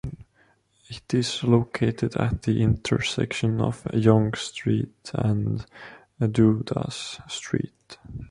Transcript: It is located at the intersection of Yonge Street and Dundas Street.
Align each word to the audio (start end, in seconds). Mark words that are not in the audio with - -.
It 0.89 1.13
is 1.13 1.43
located 1.43 2.15
at 2.15 2.41
the 2.41 2.63
intersection 2.63 3.61
of 3.61 3.85
Yonge 3.93 4.35
Street 4.35 5.11
and 5.13 5.63
Dundas 6.19 7.19
Street. 7.27 7.99